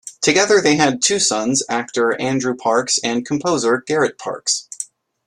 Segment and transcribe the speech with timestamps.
[0.19, 4.67] Together they had two sons, actor Andrew Parks and composer Garrett Parks.